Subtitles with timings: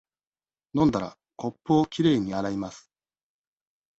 [0.73, 2.89] 飲んだら、コップをきれいに洗います。